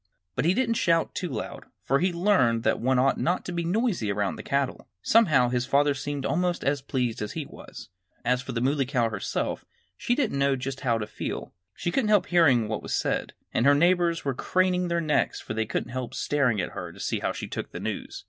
[0.35, 3.51] But he didn't shout too loud, for he had learned that one ought not to
[3.51, 4.87] be noisy around the cattle.
[5.03, 7.89] Somehow his father seemed almost as pleased as he was.
[8.25, 9.63] As for the Muley Cow herself,
[9.95, 11.53] she didn't know just how to feel.
[11.75, 13.33] She couldn't help hearing what was said.
[13.53, 16.99] And her neighbors were craning their necks, for they couldn't help staring at her to
[16.99, 18.19] see how she took the news.